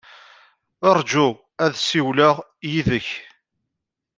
Ṛju 0.95 1.27
ad 1.63 1.73
ssiwleɣ 1.79 2.35
yid-k. 2.71 3.09